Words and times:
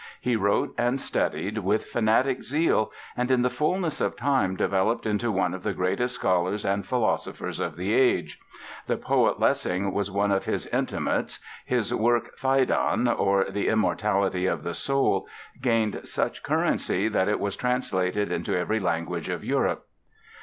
He 0.19 0.35
wrote 0.35 0.73
and 0.79 0.99
studied 0.99 1.59
with 1.59 1.85
fanatic 1.85 2.41
zeal 2.41 2.91
and 3.15 3.29
in 3.29 3.43
the 3.43 3.51
fullness 3.51 4.01
of 4.01 4.15
time 4.17 4.55
developed 4.55 5.05
into 5.05 5.31
one 5.31 5.53
of 5.53 5.61
the 5.61 5.75
greatest 5.75 6.15
scholars 6.15 6.65
and 6.65 6.83
philosophers 6.87 7.59
of 7.59 7.75
the 7.75 7.93
age. 7.93 8.39
The 8.87 8.97
poet 8.97 9.39
Lessing 9.39 9.93
was 9.93 10.09
one 10.09 10.31
of 10.31 10.45
his 10.45 10.65
intimates. 10.65 11.37
His 11.67 11.93
work, 11.93 12.35
"Phaedon, 12.35 13.09
or 13.09 13.43
the 13.43 13.67
Immortality 13.67 14.47
of 14.47 14.63
the 14.63 14.73
Soul", 14.73 15.27
gained 15.61 16.01
such 16.05 16.41
currency 16.41 17.07
that 17.07 17.29
it 17.29 17.39
was 17.39 17.55
translated 17.55 18.31
into 18.31 18.57
every 18.57 18.79
language 18.79 19.29
of 19.29 19.43
Europe. 19.45 19.85